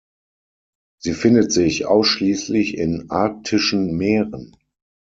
[0.97, 4.57] Sie findet sich ausschließlich in arktischen Meeren.